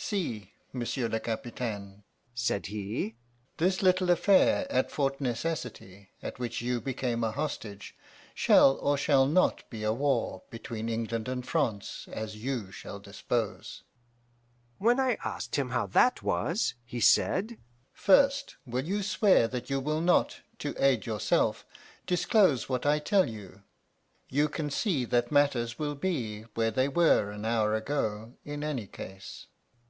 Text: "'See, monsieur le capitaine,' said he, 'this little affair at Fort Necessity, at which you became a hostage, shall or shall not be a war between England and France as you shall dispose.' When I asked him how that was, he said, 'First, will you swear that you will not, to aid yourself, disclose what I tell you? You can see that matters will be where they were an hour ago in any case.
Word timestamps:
"'See, 0.00 0.54
monsieur 0.72 1.08
le 1.08 1.18
capitaine,' 1.18 2.04
said 2.32 2.66
he, 2.66 3.16
'this 3.56 3.82
little 3.82 4.10
affair 4.10 4.64
at 4.70 4.92
Fort 4.92 5.20
Necessity, 5.20 6.10
at 6.22 6.38
which 6.38 6.62
you 6.62 6.80
became 6.80 7.24
a 7.24 7.32
hostage, 7.32 7.96
shall 8.32 8.76
or 8.76 8.96
shall 8.96 9.26
not 9.26 9.68
be 9.68 9.82
a 9.82 9.92
war 9.92 10.44
between 10.50 10.88
England 10.88 11.28
and 11.28 11.46
France 11.46 12.08
as 12.12 12.36
you 12.36 12.70
shall 12.70 13.00
dispose.' 13.00 13.82
When 14.78 15.00
I 15.00 15.18
asked 15.24 15.56
him 15.56 15.70
how 15.70 15.88
that 15.88 16.22
was, 16.22 16.74
he 16.86 17.00
said, 17.00 17.58
'First, 17.92 18.56
will 18.64 18.84
you 18.84 19.02
swear 19.02 19.48
that 19.48 19.68
you 19.68 19.80
will 19.80 20.00
not, 20.00 20.40
to 20.60 20.76
aid 20.82 21.06
yourself, 21.06 21.66
disclose 22.06 22.68
what 22.68 22.86
I 22.86 23.00
tell 23.00 23.28
you? 23.28 23.62
You 24.28 24.48
can 24.48 24.70
see 24.70 25.04
that 25.06 25.32
matters 25.32 25.76
will 25.76 25.96
be 25.96 26.42
where 26.54 26.70
they 26.70 26.88
were 26.88 27.32
an 27.32 27.44
hour 27.44 27.74
ago 27.74 28.34
in 28.44 28.62
any 28.62 28.86
case. 28.86 29.48